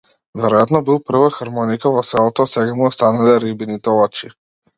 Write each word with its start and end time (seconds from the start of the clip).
Веројатно 0.43 0.79
бил 0.87 0.95
прва 1.09 1.27
хармоника 1.35 1.91
во 1.97 2.01
селото, 2.13 2.47
а 2.49 2.53
сега 2.55 2.75
му 2.81 2.89
останале 2.93 3.37
рибините 3.45 3.97
очи. 4.07 4.33